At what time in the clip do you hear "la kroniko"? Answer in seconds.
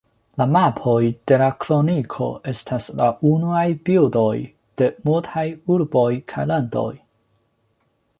1.41-2.29